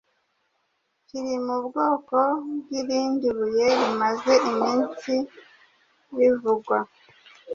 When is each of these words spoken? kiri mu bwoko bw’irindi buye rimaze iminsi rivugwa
kiri 1.07 1.33
mu 1.45 1.57
bwoko 1.65 2.19
bw’irindi 2.61 3.27
buye 3.37 3.67
rimaze 3.79 4.33
iminsi 4.51 5.13
rivugwa 6.15 6.77